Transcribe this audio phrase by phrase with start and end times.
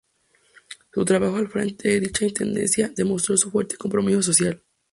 [0.91, 4.59] Su trabajo al frente de dicha Intendencia demostró su fuerte compromiso social.